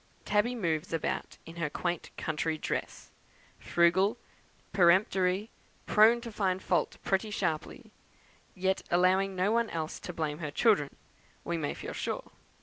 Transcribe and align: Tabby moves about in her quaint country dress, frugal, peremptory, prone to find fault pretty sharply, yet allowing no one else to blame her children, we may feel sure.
Tabby 0.25 0.55
moves 0.55 0.91
about 0.93 1.37
in 1.45 1.57
her 1.57 1.69
quaint 1.69 2.09
country 2.17 2.57
dress, 2.57 3.11
frugal, 3.59 4.17
peremptory, 4.73 5.51
prone 5.85 6.21
to 6.21 6.31
find 6.31 6.59
fault 6.63 6.97
pretty 7.03 7.29
sharply, 7.29 7.91
yet 8.55 8.81
allowing 8.89 9.35
no 9.35 9.51
one 9.51 9.69
else 9.69 9.99
to 9.99 10.11
blame 10.11 10.39
her 10.39 10.49
children, 10.49 10.89
we 11.43 11.55
may 11.55 11.75
feel 11.75 11.93
sure. 11.93 12.31